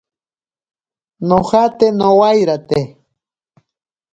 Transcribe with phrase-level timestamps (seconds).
[1.27, 2.81] Nojate nowairate.